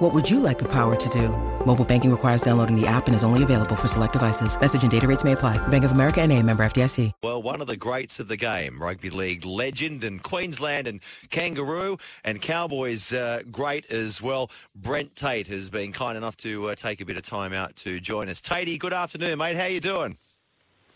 [0.00, 1.28] What would you like the power to do?
[1.66, 4.58] Mobile banking requires downloading the app and is only available for select devices.
[4.58, 5.58] Message and data rates may apply.
[5.68, 7.12] Bank of America and a member FDIC.
[7.22, 11.98] Well, one of the greats of the game, rugby league legend and Queensland and Kangaroo
[12.24, 14.50] and Cowboys uh, great as well.
[14.74, 18.00] Brent Tate has been kind enough to uh, take a bit of time out to
[18.00, 18.40] join us.
[18.40, 19.58] Tatey, good afternoon, mate.
[19.58, 20.16] How you doing?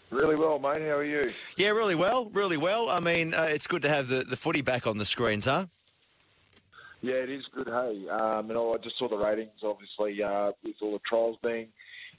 [0.09, 0.81] Really well, mate.
[0.81, 1.31] How are you?
[1.59, 2.89] Yeah, really well, really well.
[2.89, 5.67] I mean, uh, it's good to have the, the footy back on the screens, huh?
[7.05, 7.67] Yeah, it is good.
[7.67, 11.69] Hey, um, and I just saw the ratings, obviously, uh, with all the trials being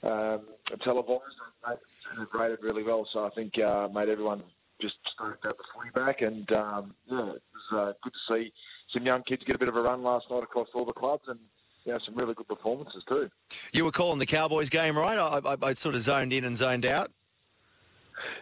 [0.04, 0.42] um,
[0.80, 1.24] televised.
[1.68, 4.44] It rated really well, so I think uh, made everyone
[4.80, 8.52] just stoked out the footy back, and um, yeah, it was uh, good to see
[8.92, 11.24] some young kids get a bit of a run last night across all the clubs,
[11.26, 11.40] and
[11.84, 13.28] you know, some really good performances too.
[13.72, 15.18] You were calling the Cowboys game, right?
[15.18, 17.10] I, I, I sort of zoned in and zoned out.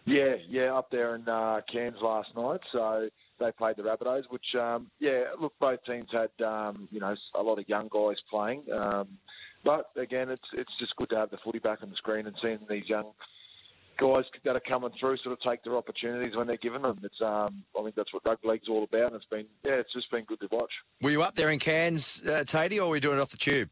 [0.04, 4.54] Yeah, yeah, up there in uh, Cairns last night, so they played the Rabbitohs, which,
[4.54, 8.62] um, yeah, look, both teams had, um, you know, a lot of young guys playing.
[8.72, 9.08] Um,
[9.64, 12.36] but again, it's it's just good to have the footy back on the screen and
[12.40, 13.12] seeing these young
[13.96, 16.98] guys that are coming through sort of take their opportunities when they're given them.
[17.02, 19.06] It's, um, I think that's what rugby league's all about.
[19.12, 20.72] And it's been, yeah, it's just been good to watch.
[21.00, 23.36] Were you up there in Cairns, uh, Tatey, or were you doing it off the
[23.36, 23.70] tube?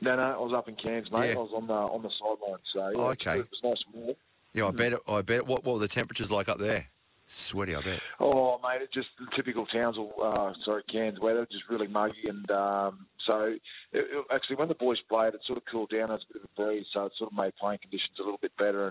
[0.00, 1.28] No, no, I was up in Cairns, mate.
[1.28, 1.32] Yeah.
[1.34, 3.38] I was on the on the sideline, so yeah, Oh, okay.
[3.40, 4.16] it was nice and warm.
[4.54, 4.94] Yeah, I bet.
[4.94, 5.36] It, I bet.
[5.38, 6.86] It, what What were the temperatures like up there?
[7.26, 8.00] Sweaty, I bet.
[8.22, 12.28] Oh, mate, it just typical Townsville, uh, sorry, Cairns weather, just really muggy.
[12.28, 16.10] And um, so, it, it- actually, when the boys played, it sort of cooled down.
[16.10, 18.54] A bit of a breeze, so it sort of made playing conditions a little bit
[18.58, 18.88] better.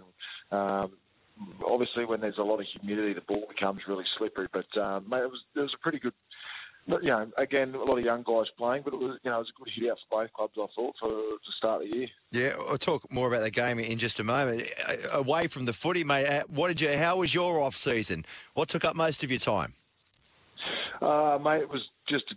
[0.52, 0.92] And um,
[1.68, 4.48] obviously, when there's a lot of humidity, the ball becomes really slippery.
[4.52, 6.14] But um, mate, it was it was a pretty good.
[6.90, 9.38] But, you know, again, a lot of young guys playing, but it was you know
[9.38, 10.54] it was a good hit out for both clubs.
[10.58, 12.08] I thought for to start the year.
[12.32, 14.68] Yeah, I'll talk more about the game in just a moment.
[15.12, 16.26] Away from the footy, mate.
[16.28, 16.98] uh, What did you?
[16.98, 18.26] How was your off season?
[18.56, 19.74] What took up most of your time?
[21.02, 22.34] Uh, mate, it was just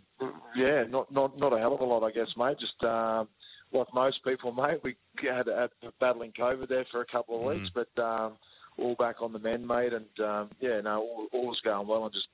[0.54, 2.58] yeah, not not not a hell of a lot, I guess, mate.
[2.58, 3.28] Just um,
[3.72, 4.96] like most people, mate, we
[5.28, 8.32] had, had battling COVID there for a couple of weeks, but um,
[8.78, 12.04] all back on the mend, mate, and um, yeah, no, all, all was going well,
[12.04, 12.28] and just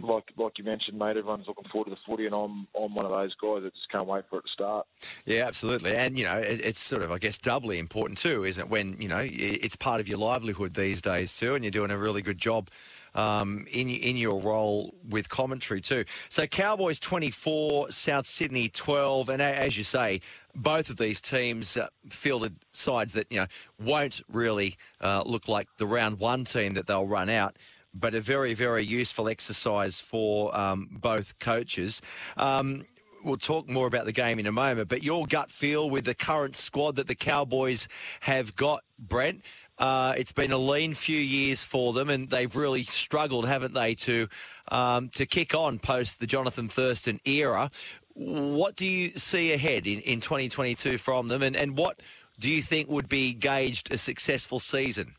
[0.00, 3.04] like like you mentioned, mate, everyone's looking forward to the footy, and I'm I'm one
[3.04, 4.86] of those guys that just can't wait for it to start.
[5.24, 5.94] Yeah, absolutely.
[5.94, 8.68] And, you know, it, it's sort of, I guess, doubly important too, isn't it?
[8.68, 11.98] When, you know, it's part of your livelihood these days too, and you're doing a
[11.98, 12.70] really good job
[13.14, 16.04] um, in, in your role with commentary too.
[16.28, 19.28] So, Cowboys 24, South Sydney 12.
[19.28, 20.20] And as you say,
[20.54, 23.46] both of these teams uh, fielded sides that, you know,
[23.80, 27.56] won't really uh, look like the round one team that they'll run out.
[27.94, 32.00] But a very, very useful exercise for um, both coaches.
[32.36, 32.84] Um,
[33.24, 36.14] we'll talk more about the game in a moment, but your gut feel with the
[36.14, 37.88] current squad that the Cowboys
[38.20, 39.44] have got, Brent,
[39.78, 43.94] uh, it's been a lean few years for them, and they've really struggled, haven't they,
[43.96, 44.28] to
[44.68, 47.70] um, to kick on post the Jonathan Thurston era.
[48.14, 52.00] What do you see ahead in, in 2022 from them, and, and what
[52.38, 55.14] do you think would be gauged a successful season?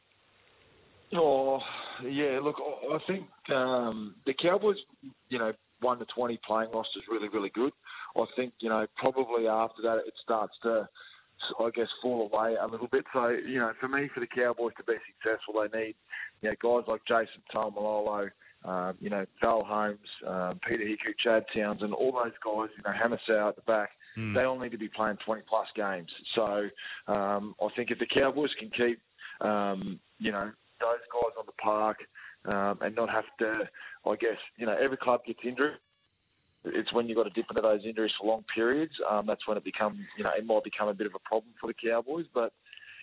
[1.14, 1.62] Oh,
[2.08, 2.40] yeah.
[2.42, 4.78] Look, I think um, the Cowboys,
[5.30, 7.74] you know, one to twenty playing roster is really, really good.
[8.18, 10.88] I think you know probably after that it starts to,
[11.60, 13.06] I guess, fall away a little bit.
[13.14, 15.96] So you know, for me, for the Cowboys to be successful, they need
[16.42, 18.32] you know guys like Jason Taumalolo,
[18.66, 22.92] um, you know, Val Holmes, um, Peta Hiku, Chad Townsend, all those guys, you know,
[22.92, 23.92] Hamiso at the back.
[24.16, 26.12] They all need to be playing 20 plus games.
[26.34, 26.70] So
[27.08, 29.02] um, I think if the Cowboys can keep,
[29.42, 31.23] um, you know, those guys
[31.64, 31.98] park
[32.54, 33.70] um, and not have to,
[34.06, 35.78] I guess, you know, every club gets injured.
[36.66, 38.94] It's when you've got to dip into those injuries for long periods.
[39.10, 41.54] Um, that's when it becomes, you know, it might become a bit of a problem
[41.60, 42.26] for the Cowboys.
[42.34, 42.54] But,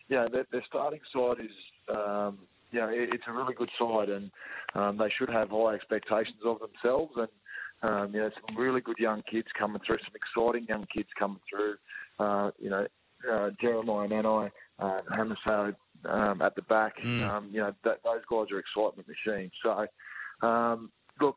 [0.09, 1.56] you know, their, their starting side is,
[1.97, 2.38] um,
[2.72, 4.31] you know, it, it's a really good side and
[4.74, 7.13] um, they should have high expectations of themselves.
[7.16, 7.28] And,
[7.83, 11.41] um, you know, some really good young kids coming through, some exciting young kids coming
[11.48, 11.74] through.
[12.18, 12.86] Uh, you know,
[13.30, 15.74] uh, Jeremiah Nanai, uh, Hamiso
[16.05, 16.95] um, at the back.
[17.05, 19.53] Um, you know, that, those guys are excitement machines.
[19.63, 19.87] So,
[20.47, 21.37] um, look,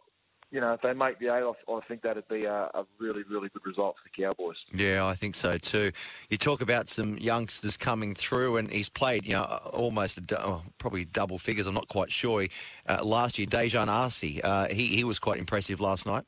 [0.52, 3.24] you know, if they make the eight, I, I think that'd be a, a really,
[3.24, 4.58] really good result for the Cowboys.
[4.72, 5.92] Yeah, I think so too.
[6.30, 9.44] You talk about some youngsters coming through, and he's played, you know,
[9.74, 11.66] almost a, oh, probably double figures.
[11.66, 12.46] I'm not quite sure.
[12.88, 16.24] Uh, last year, Dejan Arce, uh, he he was quite impressive last night.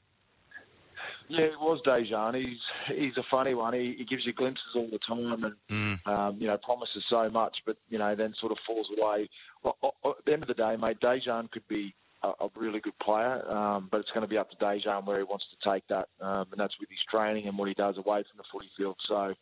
[1.27, 2.35] Yeah, it was Dejan.
[2.45, 3.73] He's he's a funny one.
[3.73, 6.07] He, he gives you glimpses all the time, and Mm.
[6.07, 9.29] um, you know promises so much, but you know then sort of falls away.
[9.63, 9.75] Well,
[10.05, 13.43] At the end of the day, mate, Dejan could be a, a really good player,
[13.51, 16.07] um, but it's going to be up to Dejan where he wants to take that,
[16.21, 18.97] um, and that's with his training and what he does away from the footy field.
[19.01, 19.33] So,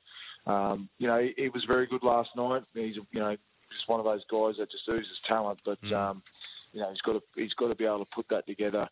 [0.47, 2.63] um, you know, he, he was very good last night.
[2.74, 3.35] He's you know
[3.71, 5.89] just one of those guys that just oozes talent, but Mm.
[6.73, 8.87] You know he's got to he's got to be able to put that together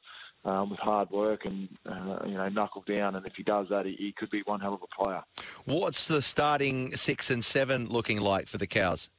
[0.45, 3.15] um, with hard work and uh, you know knuckle down.
[3.15, 5.23] And if he does that, he, he could be one hell of a player.
[5.65, 9.09] What's the starting six and seven looking like for the Cows?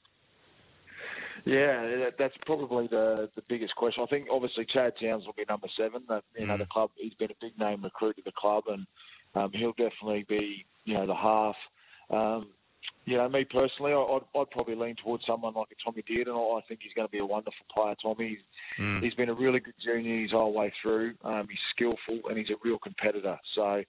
[1.44, 4.02] Yeah, that- that's probably the the biggest question.
[4.02, 6.02] I think obviously Chad Towns will be number seven.
[6.08, 6.58] That you know Mm.
[6.58, 8.86] the club he's been a big name recruit to the club, and
[9.34, 11.56] um, he'll definitely be you know the half.
[12.10, 12.48] Um,
[13.04, 16.34] you know, me personally, I- I'd, I'd probably lean towards someone like a Tommy Dearden.
[16.36, 17.94] I I think he's going to be a wonderful player.
[18.00, 18.38] Tommy,
[18.78, 19.02] Mm.
[19.02, 21.14] he's been a really good junior his whole way through.
[21.22, 23.38] Um, he's skillful and he's a real competitor.
[23.44, 23.84] So,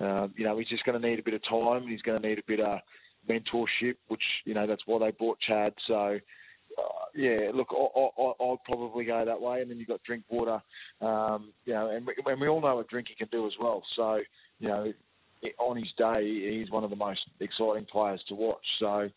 [0.00, 1.86] um, you know, he's just going to need a bit of time.
[1.86, 2.80] He's going to need a bit of
[3.28, 5.74] mentorship, which you know that's why they bought Chad.
[5.78, 6.18] So.
[6.76, 6.82] Uh,
[7.14, 10.60] yeah, look, I, I, I'll probably go that way, and then you've got Drinkwater,
[11.00, 13.84] um, you know, and we, and we all know what Drinky can do as well.
[13.86, 14.18] So,
[14.58, 14.92] you know,
[15.58, 18.78] on his day, he's one of the most exciting players to watch.
[18.78, 19.10] So,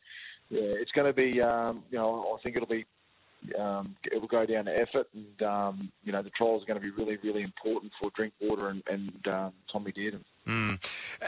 [0.50, 2.86] yeah, it's going to be, um, you know, I think it'll be,
[3.58, 6.80] um, it will go down to effort, and um, you know, the trials are going
[6.80, 10.24] to be really, really important for Drinkwater and, and um, Tommy Dearden.
[10.48, 10.84] Mm.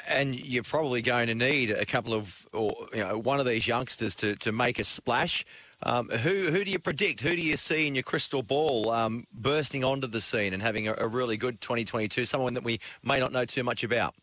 [0.07, 3.68] And you're probably going to need a couple of, or you know, one of these
[3.68, 5.46] youngsters to, to make a splash.
[5.84, 7.22] Um, who who do you predict?
[7.22, 10.88] Who do you see in your crystal ball um, bursting onto the scene and having
[10.88, 12.25] a, a really good 2022?
[12.25, 14.16] Someone that we may not know too much about.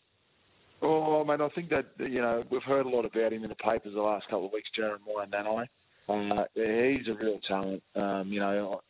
[0.82, 3.56] Oh, man, I think that you know we've heard a lot about him in the
[3.56, 5.66] papers the last couple of weeks, Jeremiah Nanai.
[6.08, 7.82] Uh, he's a real talent.
[7.96, 8.80] Um, you know,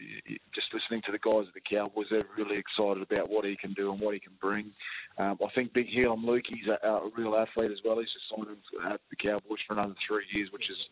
[0.53, 3.73] just listening to the guys at the Cowboys, they're really excited about what he can
[3.73, 4.73] do and what he can bring.
[5.17, 7.99] Um, I think Big Heilum Luki, he's a, a real athlete as well.
[7.99, 8.55] He's just signed
[8.85, 10.89] at the Cowboys for another three years, which is,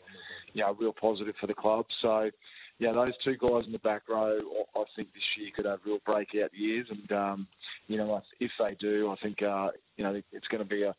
[0.55, 1.87] you know, real positive for the club.
[1.91, 2.31] So,
[2.79, 4.39] yeah, those two guys in the back row,
[4.75, 6.89] I I think this year could have real breakout years.
[6.91, 7.49] And, um,
[7.87, 10.95] you know, if they do, I think, uh, you know, it's going to be a,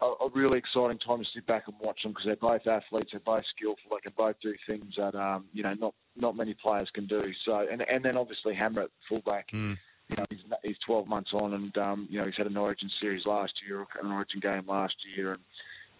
[0.00, 3.10] a, a really exciting time to sit back and watch them because they're both athletes,
[3.12, 6.54] they're both skillful, they can both do things that um, you know not not many
[6.54, 7.32] players can do.
[7.44, 9.50] So and and then obviously Hammer at fullback.
[9.52, 9.78] Mm.
[10.08, 12.88] You know he's, he's 12 months on, and um, you know he's had an Origin
[12.88, 15.40] series last year, an Origin game last year, and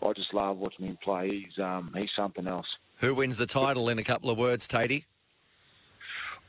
[0.03, 1.29] I just love watching him play.
[1.29, 2.79] He's um, he's something else.
[3.01, 5.05] Who wins the title in a couple of words, Tatey?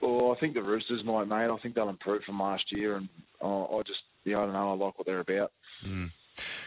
[0.02, 1.52] Well, I think the Roosters might, mate.
[1.52, 3.10] I think they'll improve from last year, and
[3.42, 4.72] uh, I just yeah, I don't know.
[4.72, 5.52] I like what they're about.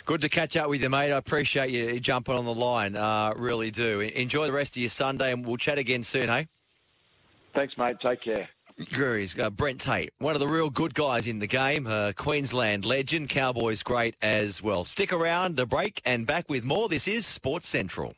[0.04, 1.12] Good to catch up with you, mate.
[1.12, 2.96] I appreciate you jumping on the line.
[2.96, 4.00] Uh, really do.
[4.00, 6.48] Enjoy the rest of your Sunday, and we'll chat again soon, hey?
[7.54, 7.96] Thanks, mate.
[8.00, 8.48] Take care.
[8.90, 12.84] Gurus, uh, Brent Tate, one of the real good guys in the game, uh, Queensland
[12.84, 14.84] legend, Cowboys great as well.
[14.84, 16.88] Stick around, the break, and back with more.
[16.88, 18.14] This is Sports Central.